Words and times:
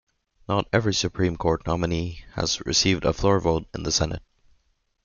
Not 0.49 0.67
every 0.73 0.95
Supreme 0.95 1.37
Court 1.37 1.67
nominee 1.67 2.25
has 2.33 2.59
received 2.65 3.05
a 3.05 3.13
floor 3.13 3.39
vote 3.39 3.67
in 3.75 3.83
the 3.83 3.91
Senate. 3.91 4.23